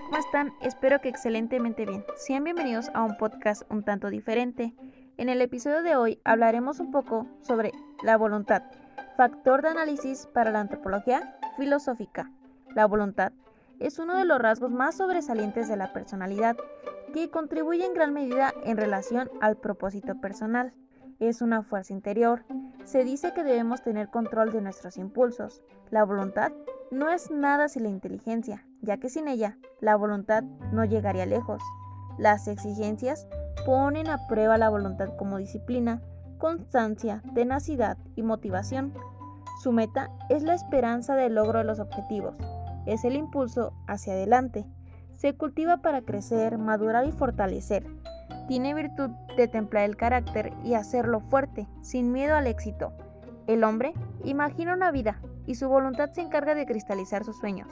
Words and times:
¿cómo 0.00 0.18
están? 0.18 0.52
Espero 0.60 1.00
que 1.00 1.08
excelentemente 1.08 1.84
bien. 1.84 2.04
Sean 2.16 2.44
bienvenidos 2.44 2.90
a 2.94 3.02
un 3.02 3.16
podcast 3.16 3.62
un 3.70 3.82
tanto 3.82 4.10
diferente. 4.10 4.74
En 5.16 5.28
el 5.28 5.40
episodio 5.40 5.82
de 5.82 5.96
hoy 5.96 6.20
hablaremos 6.24 6.78
un 6.78 6.90
poco 6.92 7.26
sobre 7.40 7.72
la 8.04 8.16
voluntad, 8.16 8.62
factor 9.16 9.62
de 9.62 9.68
análisis 9.68 10.26
para 10.26 10.50
la 10.52 10.60
antropología 10.60 11.36
filosófica. 11.56 12.30
La 12.74 12.86
voluntad 12.86 13.32
es 13.80 13.98
uno 13.98 14.16
de 14.16 14.24
los 14.24 14.38
rasgos 14.38 14.70
más 14.70 14.96
sobresalientes 14.96 15.68
de 15.68 15.76
la 15.76 15.92
personalidad 15.92 16.56
que 17.12 17.30
contribuye 17.30 17.84
en 17.84 17.94
gran 17.94 18.12
medida 18.12 18.54
en 18.64 18.76
relación 18.76 19.28
al 19.40 19.56
propósito 19.56 20.20
personal. 20.20 20.72
Es 21.18 21.42
una 21.42 21.62
fuerza 21.62 21.92
interior. 21.92 22.44
Se 22.84 23.02
dice 23.02 23.32
que 23.34 23.42
debemos 23.42 23.82
tener 23.82 24.10
control 24.10 24.52
de 24.52 24.60
nuestros 24.60 24.96
impulsos. 24.96 25.62
La 25.90 26.04
voluntad 26.04 26.52
no 26.92 27.10
es 27.10 27.30
nada 27.30 27.68
sin 27.68 27.82
la 27.82 27.88
inteligencia, 27.88 28.64
ya 28.82 28.98
que 28.98 29.08
sin 29.08 29.28
ella 29.28 29.58
la 29.80 29.96
voluntad 29.96 30.42
no 30.72 30.84
llegaría 30.84 31.26
lejos. 31.26 31.62
Las 32.18 32.48
exigencias 32.48 33.28
ponen 33.64 34.08
a 34.08 34.26
prueba 34.26 34.58
la 34.58 34.70
voluntad 34.70 35.16
como 35.16 35.38
disciplina, 35.38 36.02
constancia, 36.38 37.22
tenacidad 37.34 37.98
y 38.16 38.22
motivación. 38.22 38.94
Su 39.62 39.72
meta 39.72 40.10
es 40.28 40.42
la 40.42 40.54
esperanza 40.54 41.14
del 41.14 41.34
logro 41.34 41.58
de 41.58 41.64
los 41.64 41.80
objetivos. 41.80 42.36
Es 42.86 43.04
el 43.04 43.16
impulso 43.16 43.72
hacia 43.86 44.14
adelante. 44.14 44.64
Se 45.14 45.34
cultiva 45.34 45.78
para 45.78 46.02
crecer, 46.02 46.58
madurar 46.58 47.06
y 47.06 47.12
fortalecer. 47.12 47.86
Tiene 48.46 48.72
virtud 48.72 49.10
de 49.36 49.48
templar 49.48 49.84
el 49.84 49.96
carácter 49.96 50.52
y 50.64 50.74
hacerlo 50.74 51.20
fuerte, 51.20 51.68
sin 51.82 52.12
miedo 52.12 52.34
al 52.36 52.46
éxito. 52.46 52.92
El 53.46 53.64
hombre 53.64 53.92
imagina 54.24 54.74
una 54.74 54.90
vida 54.90 55.20
y 55.46 55.56
su 55.56 55.68
voluntad 55.68 56.10
se 56.10 56.20
encarga 56.20 56.54
de 56.54 56.66
cristalizar 56.66 57.24
sus 57.24 57.38
sueños. 57.38 57.68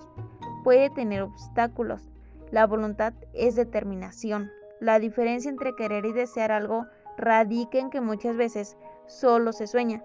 Puede 0.67 0.91
tener 0.91 1.23
obstáculos. 1.23 2.11
La 2.51 2.67
voluntad 2.67 3.13
es 3.33 3.55
determinación. 3.55 4.51
La 4.81 4.99
diferencia 4.99 5.49
entre 5.49 5.77
querer 5.77 6.05
y 6.05 6.13
desear 6.13 6.51
algo 6.51 6.87
radica 7.17 7.79
en 7.79 7.89
que 7.89 8.01
muchas 8.01 8.37
veces 8.37 8.77
solo 9.07 9.53
se 9.53 9.69
sueña, 9.69 10.03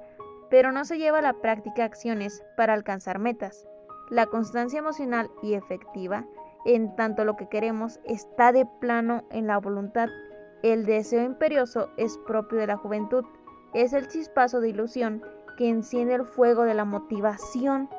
pero 0.52 0.72
no 0.72 0.86
se 0.86 1.00
lleva 1.00 1.18
a 1.18 1.24
la 1.24 1.34
práctica 1.34 1.84
acciones 1.84 2.44
para 2.58 2.76
alcanzar 2.76 3.18
metas. 3.18 3.68
La 4.12 4.28
constancia 4.28 4.78
emocional 4.78 5.32
y 5.42 5.56
efectiva, 5.56 6.28
en 6.64 6.96
tanto 6.96 7.26
lo 7.26 7.38
que 7.38 7.50
queremos, 7.50 8.00
está 8.04 8.52
de 8.52 8.68
plano 8.80 9.24
en 9.32 9.48
la 9.48 9.58
voluntad. 9.58 10.10
El 10.62 10.86
deseo 10.86 11.24
imperioso 11.24 11.90
es 11.98 12.20
propio 12.28 12.60
de 12.60 12.68
la 12.68 12.78
juventud, 12.78 13.26
es 13.74 13.94
el 13.94 14.08
chispazo 14.08 14.60
de 14.60 14.70
ilusión 14.70 15.24
que 15.58 15.70
enciende 15.70 16.14
el 16.14 16.26
fuego 16.26 16.66
de 16.66 16.76
la 16.76 16.86
motivación. 16.86 17.90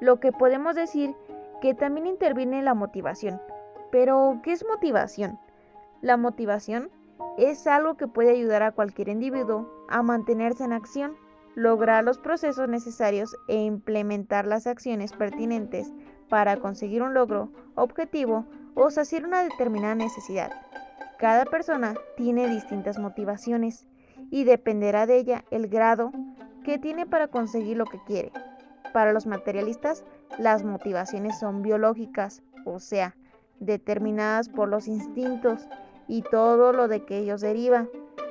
Lo 0.00 0.18
que 0.18 0.32
podemos 0.32 0.74
decir 0.74 1.14
que 1.62 1.74
también 1.74 2.08
interviene 2.08 2.60
la 2.60 2.74
motivación. 2.74 3.40
Pero, 3.92 4.40
¿qué 4.42 4.52
es 4.52 4.66
motivación? 4.68 5.38
La 6.00 6.16
motivación 6.16 6.90
es 7.38 7.66
algo 7.68 7.96
que 7.96 8.08
puede 8.08 8.32
ayudar 8.32 8.64
a 8.64 8.72
cualquier 8.72 9.08
individuo 9.08 9.70
a 9.88 10.02
mantenerse 10.02 10.64
en 10.64 10.72
acción 10.72 11.16
lograr 11.54 12.02
los 12.02 12.18
procesos 12.18 12.68
necesarios 12.68 13.36
e 13.46 13.62
implementar 13.62 14.46
las 14.46 14.66
acciones 14.66 15.12
pertinentes 15.12 15.92
para 16.28 16.56
conseguir 16.56 17.02
un 17.02 17.14
logro, 17.14 17.50
objetivo 17.74 18.46
o 18.74 18.90
saciar 18.90 19.24
una 19.24 19.44
determinada 19.44 19.94
necesidad. 19.94 20.50
Cada 21.18 21.44
persona 21.44 21.94
tiene 22.16 22.48
distintas 22.48 22.98
motivaciones 22.98 23.86
y 24.30 24.44
dependerá 24.44 25.06
de 25.06 25.18
ella 25.18 25.44
el 25.50 25.68
grado 25.68 26.10
que 26.64 26.78
tiene 26.78 27.06
para 27.06 27.28
conseguir 27.28 27.76
lo 27.76 27.84
que 27.84 28.02
quiere. 28.04 28.32
Para 28.92 29.12
los 29.12 29.26
materialistas, 29.26 30.04
las 30.38 30.64
motivaciones 30.64 31.38
son 31.38 31.62
biológicas, 31.62 32.42
o 32.64 32.78
sea, 32.78 33.16
determinadas 33.58 34.48
por 34.48 34.68
los 34.68 34.88
instintos 34.88 35.68
y 36.08 36.22
todo 36.22 36.72
lo 36.72 36.88
de 36.88 37.04
que 37.04 37.18
ellos 37.18 37.40
deriva. 37.40 37.86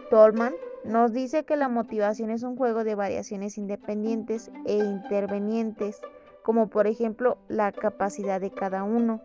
Tolman 0.09 0.53
nos 0.84 1.13
dice 1.13 1.46
que 1.46 1.56
la 1.56 1.69
motivación 1.69 2.31
es 2.31 2.44
un 2.44 2.56
juego 2.56 2.84
de 2.84 2.96
variaciones 2.96 3.58
independientes 3.58 4.52
e 4.66 4.75
intervenientes, 4.75 6.02
como 6.44 6.68
por 6.68 6.88
ejemplo 6.88 7.38
la 7.47 7.72
capacidad 7.72 8.41
de 8.41 8.52
cada 8.52 8.84
uno. 8.84 9.22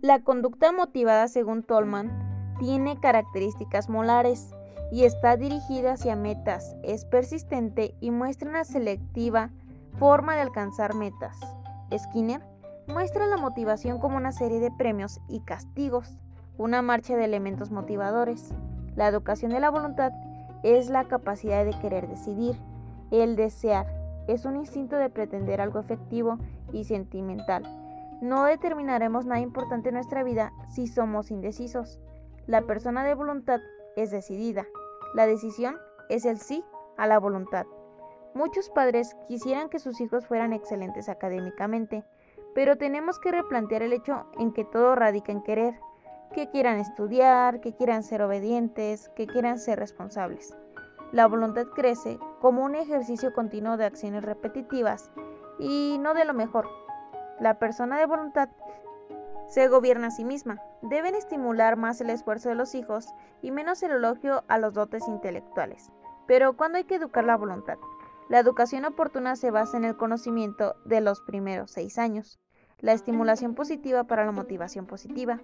La 0.00 0.22
conducta 0.22 0.72
motivada, 0.72 1.28
según 1.28 1.62
Tolman, 1.62 2.56
tiene 2.58 2.98
características 3.00 3.88
molares 3.88 4.54
y 4.92 5.04
está 5.04 5.36
dirigida 5.36 5.92
hacia 5.92 6.16
metas, 6.16 6.76
es 6.82 7.04
persistente 7.04 7.94
y 8.00 8.10
muestra 8.10 8.48
una 8.48 8.64
selectiva 8.64 9.50
forma 9.98 10.34
de 10.34 10.42
alcanzar 10.42 10.94
metas. 10.94 11.38
Skinner 11.96 12.42
muestra 12.86 13.26
la 13.26 13.36
motivación 13.36 13.98
como 13.98 14.16
una 14.16 14.32
serie 14.32 14.60
de 14.60 14.70
premios 14.70 15.20
y 15.28 15.40
castigos, 15.40 16.18
una 16.58 16.82
marcha 16.82 17.16
de 17.16 17.24
elementos 17.24 17.70
motivadores. 17.70 18.52
La 18.96 19.08
educación 19.08 19.52
de 19.52 19.60
la 19.60 19.70
voluntad 19.70 20.12
es 20.62 20.90
la 20.90 21.04
capacidad 21.04 21.64
de 21.64 21.78
querer 21.78 22.08
decidir. 22.08 22.56
El 23.10 23.36
desear 23.36 23.86
es 24.28 24.44
un 24.44 24.56
instinto 24.56 24.96
de 24.96 25.10
pretender 25.10 25.60
algo 25.60 25.80
efectivo 25.80 26.38
y 26.72 26.84
sentimental. 26.84 27.64
No 28.20 28.44
determinaremos 28.44 29.24
nada 29.24 29.40
importante 29.40 29.88
en 29.88 29.94
nuestra 29.94 30.22
vida 30.22 30.52
si 30.68 30.86
somos 30.86 31.30
indecisos. 31.30 32.00
La 32.46 32.62
persona 32.62 33.04
de 33.04 33.14
voluntad 33.14 33.60
es 33.96 34.10
decidida. 34.10 34.66
La 35.14 35.26
decisión 35.26 35.76
es 36.08 36.24
el 36.26 36.38
sí 36.38 36.62
a 36.98 37.06
la 37.06 37.18
voluntad. 37.18 37.66
Muchos 38.34 38.70
padres 38.70 39.16
quisieran 39.28 39.68
que 39.68 39.78
sus 39.78 40.00
hijos 40.00 40.26
fueran 40.26 40.52
excelentes 40.52 41.08
académicamente, 41.08 42.04
pero 42.54 42.76
tenemos 42.76 43.18
que 43.18 43.32
replantear 43.32 43.82
el 43.82 43.92
hecho 43.92 44.26
en 44.38 44.52
que 44.52 44.64
todo 44.64 44.94
radica 44.94 45.32
en 45.32 45.42
querer 45.42 45.80
que 46.32 46.48
quieran 46.48 46.78
estudiar, 46.78 47.60
que 47.60 47.74
quieran 47.74 48.02
ser 48.02 48.22
obedientes, 48.22 49.08
que 49.16 49.26
quieran 49.26 49.58
ser 49.58 49.78
responsables. 49.78 50.56
La 51.12 51.26
voluntad 51.26 51.66
crece 51.74 52.18
como 52.40 52.64
un 52.64 52.76
ejercicio 52.76 53.32
continuo 53.32 53.76
de 53.76 53.84
acciones 53.84 54.24
repetitivas 54.24 55.10
y 55.58 55.98
no 56.00 56.14
de 56.14 56.24
lo 56.24 56.34
mejor. 56.34 56.68
La 57.40 57.58
persona 57.58 57.98
de 57.98 58.06
voluntad 58.06 58.48
se 59.48 59.66
gobierna 59.66 60.08
a 60.08 60.12
sí 60.12 60.24
misma. 60.24 60.62
Deben 60.82 61.16
estimular 61.16 61.76
más 61.76 62.00
el 62.00 62.10
esfuerzo 62.10 62.48
de 62.48 62.54
los 62.54 62.76
hijos 62.76 63.12
y 63.42 63.50
menos 63.50 63.82
el 63.82 63.90
elogio 63.90 64.44
a 64.46 64.58
los 64.58 64.72
dotes 64.72 65.08
intelectuales. 65.08 65.90
Pero 66.26 66.56
¿cuándo 66.56 66.78
hay 66.78 66.84
que 66.84 66.94
educar 66.94 67.24
la 67.24 67.36
voluntad? 67.36 67.76
La 68.30 68.38
educación 68.38 68.84
oportuna 68.84 69.34
se 69.34 69.50
basa 69.50 69.76
en 69.76 69.84
el 69.84 69.96
conocimiento 69.96 70.76
de 70.84 71.00
los 71.00 71.20
primeros 71.20 71.72
seis 71.72 71.98
años, 71.98 72.38
la 72.78 72.92
estimulación 72.92 73.56
positiva 73.56 74.04
para 74.04 74.24
la 74.24 74.30
motivación 74.30 74.86
positiva, 74.86 75.40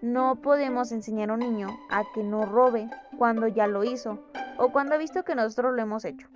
no 0.00 0.36
podemos 0.36 0.90
enseñar 0.90 1.28
a 1.28 1.34
un 1.34 1.40
niño 1.40 1.68
a 1.90 2.02
que 2.14 2.22
no 2.22 2.46
robe 2.46 2.88
cuando 3.18 3.46
ya 3.46 3.66
lo 3.66 3.84
hizo 3.84 4.24
o 4.56 4.72
cuando 4.72 4.94
ha 4.94 4.98
visto 4.98 5.22
que 5.22 5.34
nosotros 5.34 5.74
lo 5.74 5.82
hemos 5.82 6.06
hecho. 6.06 6.28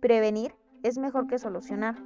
Prevenir 0.00 0.54
es 0.82 0.96
mejor 0.96 1.26
que 1.26 1.38
solucionar. 1.38 1.96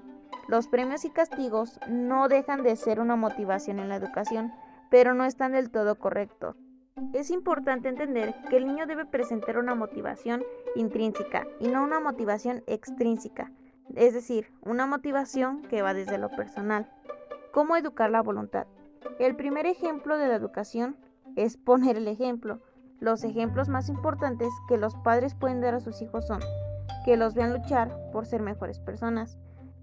Los 0.49 0.67
premios 0.67 1.05
y 1.05 1.11
castigos 1.11 1.79
no 1.89 2.27
dejan 2.27 2.65
de 2.65 2.75
ser 2.75 2.99
una 2.99 3.15
motivación 3.15 3.79
en 3.79 3.89
la 3.89 3.95
educación, 3.95 4.53
pero 4.91 5.15
no 5.15 5.25
están 5.25 5.53
del 5.53 5.71
todo 5.71 6.01
correctos. 6.01 6.66
Es 7.13 7.31
importante 7.31 7.89
entender 7.89 8.35
que 8.49 8.57
el 8.57 8.67
niño 8.67 8.87
debe 8.87 9.05
presentar 9.05 9.59
una 9.59 9.75
motivación 9.75 10.43
intrínseca 10.75 11.47
y 11.61 11.69
no 11.69 11.83
una 11.83 12.01
motivación 12.01 12.63
extrínseca, 12.67 13.53
es 13.95 14.15
decir, 14.15 14.51
una 14.63 14.87
motivación 14.87 15.63
que 15.63 15.83
va 15.83 15.93
desde 15.93 16.17
lo 16.17 16.31
personal. 16.31 16.91
¿Cómo 17.53 17.77
educar 17.77 18.11
la 18.11 18.23
voluntad? 18.23 18.67
El 19.19 19.37
primer 19.37 19.67
ejemplo 19.67 20.17
de 20.17 20.29
la 20.29 20.37
educación 20.37 20.97
es 21.37 21.57
poner 21.67 21.97
el 21.97 22.09
ejemplo. 22.09 22.61
Los 22.99 23.25
ejemplos 23.25 23.69
más 23.69 23.91
importantes 23.91 24.49
que 24.67 24.79
los 24.79 24.95
padres 24.97 25.35
pueden 25.35 25.61
dar 25.61 25.75
a 25.75 25.81
sus 25.81 26.01
hijos 26.01 26.27
son 26.27 26.41
que 27.05 27.19
los 27.19 27.35
vean 27.35 27.53
luchar 27.53 27.95
por 28.11 28.25
ser 28.25 28.41
mejores 28.41 28.81
personas, 28.81 29.39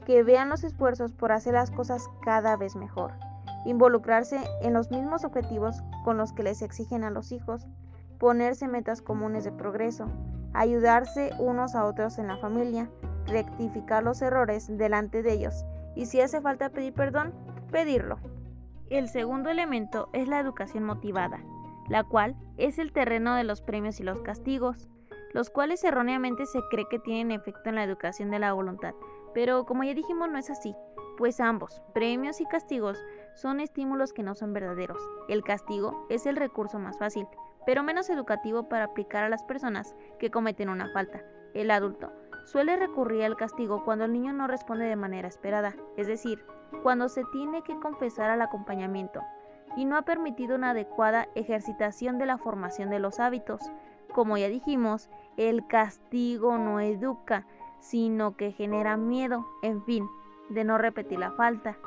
que 0.05 0.23
vean 0.23 0.49
los 0.49 0.63
esfuerzos 0.63 1.13
por 1.13 1.31
hacer 1.31 1.53
las 1.53 1.69
cosas 1.69 2.07
cada 2.23 2.57
vez 2.57 2.75
mejor, 2.75 3.13
involucrarse 3.65 4.39
en 4.61 4.73
los 4.73 4.91
mismos 4.91 5.23
objetivos 5.23 5.81
con 6.03 6.17
los 6.17 6.33
que 6.33 6.43
les 6.43 6.61
exigen 6.61 7.03
a 7.03 7.11
los 7.11 7.31
hijos, 7.31 7.67
ponerse 8.19 8.67
metas 8.67 9.01
comunes 9.01 9.43
de 9.43 9.51
progreso, 9.51 10.07
ayudarse 10.53 11.31
unos 11.39 11.75
a 11.75 11.85
otros 11.85 12.19
en 12.19 12.27
la 12.27 12.37
familia, 12.37 12.89
rectificar 13.25 14.03
los 14.03 14.21
errores 14.21 14.67
delante 14.77 15.23
de 15.23 15.33
ellos 15.33 15.65
y 15.95 16.05
si 16.05 16.21
hace 16.21 16.41
falta 16.41 16.69
pedir 16.69 16.93
perdón, 16.93 17.33
pedirlo. 17.71 18.17
El 18.89 19.09
segundo 19.09 19.49
elemento 19.49 20.09
es 20.13 20.27
la 20.27 20.39
educación 20.39 20.83
motivada, 20.83 21.41
la 21.89 22.03
cual 22.03 22.35
es 22.57 22.79
el 22.79 22.91
terreno 22.91 23.35
de 23.35 23.43
los 23.43 23.61
premios 23.61 23.99
y 23.99 24.03
los 24.03 24.21
castigos, 24.21 24.89
los 25.33 25.49
cuales 25.49 25.83
erróneamente 25.83 26.45
se 26.45 26.59
cree 26.69 26.87
que 26.89 26.99
tienen 26.99 27.31
efecto 27.31 27.69
en 27.69 27.75
la 27.75 27.83
educación 27.83 28.29
de 28.29 28.39
la 28.39 28.53
voluntad, 28.53 28.93
pero 29.33 29.65
como 29.65 29.83
ya 29.83 29.93
dijimos 29.93 30.29
no 30.29 30.37
es 30.37 30.49
así, 30.49 30.75
pues 31.17 31.39
ambos, 31.39 31.81
premios 31.93 32.41
y 32.41 32.45
castigos, 32.45 33.03
son 33.35 33.59
estímulos 33.59 34.13
que 34.13 34.23
no 34.23 34.35
son 34.35 34.53
verdaderos. 34.53 35.01
El 35.27 35.43
castigo 35.43 36.05
es 36.09 36.25
el 36.25 36.35
recurso 36.35 36.79
más 36.79 36.97
fácil, 36.97 37.27
pero 37.65 37.83
menos 37.83 38.09
educativo 38.09 38.69
para 38.69 38.85
aplicar 38.85 39.23
a 39.23 39.29
las 39.29 39.43
personas 39.43 39.95
que 40.19 40.31
cometen 40.31 40.69
una 40.69 40.89
falta. 40.89 41.21
El 41.53 41.71
adulto 41.71 42.11
suele 42.45 42.75
recurrir 42.75 43.23
al 43.23 43.37
castigo 43.37 43.83
cuando 43.85 44.05
el 44.05 44.13
niño 44.13 44.33
no 44.33 44.47
responde 44.47 44.85
de 44.85 44.95
manera 44.95 45.27
esperada, 45.27 45.75
es 45.97 46.07
decir, 46.07 46.45
cuando 46.81 47.07
se 47.09 47.23
tiene 47.31 47.61
que 47.63 47.79
confesar 47.79 48.29
al 48.29 48.41
acompañamiento. 48.41 49.21
y 49.75 49.85
no 49.85 49.97
ha 49.97 50.03
permitido 50.03 50.55
una 50.55 50.69
adecuada 50.69 51.27
ejercitación 51.33 52.19
de 52.19 52.27
la 52.27 52.37
formación 52.37 52.91
de 52.91 52.99
los 52.99 53.19
hábitos. 53.19 53.59
Como 54.13 54.37
ya 54.37 54.47
dijimos, 54.47 55.09
el 55.35 55.65
castigo 55.65 56.59
no 56.59 56.79
educa, 56.79 57.47
sino 57.79 58.37
que 58.37 58.51
genera 58.51 58.97
miedo, 58.97 59.47
en 59.63 59.83
fin, 59.83 60.07
de 60.49 60.63
no 60.63 60.77
repetir 60.77 61.17
la 61.17 61.31
falta. 61.31 61.77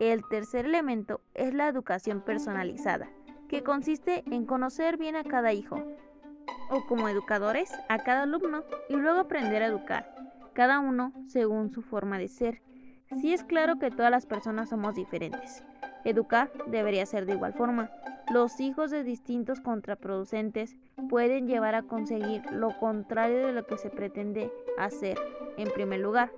El 0.00 0.26
tercer 0.28 0.66
elemento 0.66 1.20
es 1.34 1.54
la 1.54 1.68
educación 1.68 2.20
personalizada, 2.20 3.08
que 3.48 3.62
consiste 3.62 4.24
en 4.26 4.44
conocer 4.44 4.96
bien 4.96 5.14
a 5.14 5.22
cada 5.22 5.52
hijo, 5.52 5.80
o 6.70 6.86
como 6.86 7.08
educadores 7.08 7.72
a 7.88 7.98
cada 8.02 8.22
alumno, 8.22 8.64
y 8.88 8.96
luego 8.96 9.20
aprender 9.20 9.62
a 9.62 9.66
educar, 9.66 10.12
cada 10.52 10.80
uno 10.80 11.12
según 11.28 11.70
su 11.70 11.82
forma 11.82 12.18
de 12.18 12.28
ser. 12.28 12.60
Sí 13.20 13.32
es 13.32 13.44
claro 13.44 13.78
que 13.78 13.90
todas 13.90 14.10
las 14.10 14.26
personas 14.26 14.70
somos 14.70 14.96
diferentes. 14.96 15.62
Educar 16.04 16.50
debería 16.66 17.06
ser 17.06 17.24
de 17.26 17.34
igual 17.34 17.54
forma. 17.54 17.90
Los 18.32 18.58
hijos 18.60 18.90
de 18.90 19.04
distintos 19.04 19.60
contraproducentes 19.60 20.76
pueden 21.08 21.46
llevar 21.46 21.74
a 21.74 21.82
conseguir 21.82 22.42
lo 22.50 22.76
contrario 22.78 23.46
de 23.46 23.52
lo 23.52 23.64
que 23.66 23.78
se 23.78 23.90
pretende 23.90 24.50
hacer 24.78 25.18
en 25.56 25.70
primer 25.70 26.00
lugar. 26.00 26.32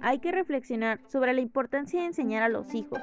Hay 0.00 0.18
que 0.18 0.32
reflexionar 0.32 1.00
sobre 1.06 1.32
la 1.32 1.40
importancia 1.40 2.00
de 2.00 2.06
enseñar 2.06 2.42
a 2.42 2.48
los 2.48 2.74
hijos 2.74 3.00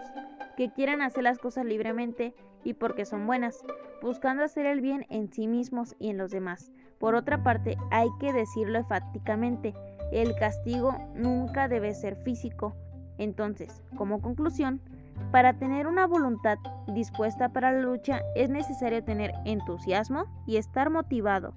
que 0.57 0.71
quieran 0.71 1.01
hacer 1.01 1.23
las 1.23 1.37
cosas 1.37 1.65
libremente 1.65 2.33
y 2.63 2.73
porque 2.73 3.05
son 3.05 3.27
buenas, 3.27 3.63
buscando 4.01 4.43
hacer 4.43 4.65
el 4.65 4.81
bien 4.81 5.05
en 5.09 5.31
sí 5.31 5.47
mismos 5.47 5.95
y 5.99 6.09
en 6.09 6.17
los 6.17 6.31
demás. 6.31 6.73
Por 6.99 7.13
otra 7.15 7.43
parte, 7.43 7.77
hay 7.91 8.09
que 8.19 8.33
decirlo 8.33 8.79
enfáticamente, 8.79 9.75
el 10.11 10.35
castigo 10.35 10.97
nunca 11.15 11.67
debe 11.67 11.93
ser 11.93 12.15
físico. 12.15 12.75
Entonces, 13.19 13.83
como 13.95 14.21
conclusión, 14.21 14.81
para 15.31 15.53
tener 15.53 15.87
una 15.87 16.07
voluntad 16.07 16.57
dispuesta 16.87 17.49
para 17.49 17.71
la 17.71 17.81
lucha 17.81 18.21
es 18.35 18.49
necesario 18.49 19.03
tener 19.03 19.33
entusiasmo 19.45 20.25
y 20.45 20.57
estar 20.57 20.89
motivado. 20.89 21.53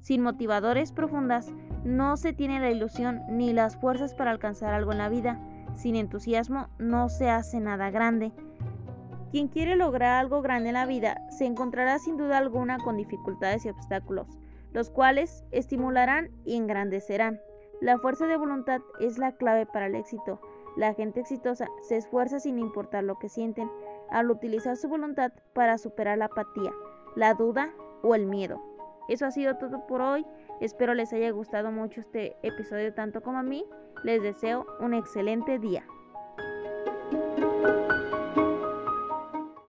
Sin 0.00 0.22
motivadores 0.22 0.92
profundas 0.92 1.52
no 1.84 2.16
se 2.16 2.32
tiene 2.32 2.60
la 2.60 2.70
ilusión 2.70 3.22
ni 3.28 3.52
las 3.52 3.76
fuerzas 3.76 4.14
para 4.14 4.30
alcanzar 4.30 4.72
algo 4.72 4.92
en 4.92 4.98
la 4.98 5.08
vida. 5.08 5.38
Sin 5.74 5.96
entusiasmo 5.96 6.68
no 6.78 7.08
se 7.08 7.30
hace 7.30 7.60
nada 7.60 7.90
grande. 7.90 8.32
Quien 9.30 9.48
quiere 9.48 9.76
lograr 9.76 10.12
algo 10.12 10.42
grande 10.42 10.68
en 10.68 10.74
la 10.74 10.86
vida 10.86 11.20
se 11.30 11.44
encontrará 11.44 11.98
sin 11.98 12.16
duda 12.16 12.38
alguna 12.38 12.78
con 12.78 12.96
dificultades 12.96 13.66
y 13.66 13.68
obstáculos, 13.68 14.28
los 14.72 14.90
cuales 14.90 15.44
estimularán 15.50 16.30
y 16.44 16.56
engrandecerán. 16.56 17.40
La 17.80 17.98
fuerza 17.98 18.26
de 18.26 18.36
voluntad 18.36 18.80
es 19.00 19.18
la 19.18 19.32
clave 19.32 19.66
para 19.66 19.86
el 19.86 19.96
éxito. 19.96 20.40
La 20.76 20.94
gente 20.94 21.20
exitosa 21.20 21.68
se 21.82 21.96
esfuerza 21.96 22.38
sin 22.40 22.58
importar 22.58 23.04
lo 23.04 23.18
que 23.18 23.28
sienten, 23.28 23.70
al 24.10 24.30
utilizar 24.30 24.76
su 24.76 24.88
voluntad 24.88 25.32
para 25.52 25.78
superar 25.78 26.18
la 26.18 26.26
apatía, 26.26 26.72
la 27.16 27.34
duda 27.34 27.70
o 28.02 28.14
el 28.14 28.26
miedo. 28.26 28.60
Eso 29.08 29.26
ha 29.26 29.30
sido 29.30 29.56
todo 29.56 29.86
por 29.86 30.00
hoy. 30.00 30.24
Espero 30.64 30.94
les 30.94 31.12
haya 31.12 31.30
gustado 31.30 31.70
mucho 31.70 32.00
este 32.00 32.38
episodio 32.42 32.94
tanto 32.94 33.20
como 33.20 33.36
a 33.36 33.42
mí. 33.42 33.66
Les 34.02 34.22
deseo 34.22 34.64
un 34.80 34.94
excelente 34.94 35.58
día. 35.58 35.84